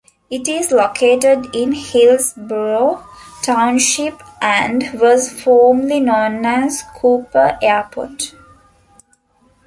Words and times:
It 0.31 0.47
is 0.47 0.71
located 0.71 1.55
in 1.55 1.73
Hillsborough 1.73 3.05
Township 3.43 4.19
and 4.41 4.99
was 4.99 5.29
formerly 5.31 5.99
known 5.99 6.43
as 6.43 6.81
Kupper 6.97 7.59
Airport. 7.61 8.33